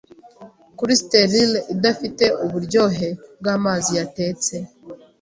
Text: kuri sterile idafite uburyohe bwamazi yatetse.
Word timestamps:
kuri 0.77 0.93
sterile 1.01 1.59
idafite 1.73 2.25
uburyohe 2.45 3.07
bwamazi 3.39 3.91
yatetse. 3.99 4.53